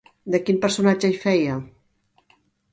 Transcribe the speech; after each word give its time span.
De 0.35 0.39
quin 0.45 0.57
personatge 0.63 1.13
hi 1.13 1.19
feia? 1.27 1.61